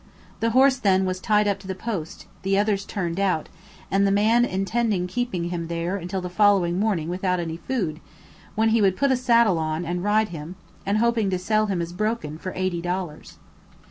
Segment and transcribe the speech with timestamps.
[0.39, 3.49] The horse then was tied up to the post, the others turned out,
[3.91, 7.99] and the man intended keeping him there until the following morning without any food,
[8.55, 10.55] when he would put a saddle on, and ride him,
[10.87, 13.37] and hoping to sell him as broken for eighty dollars.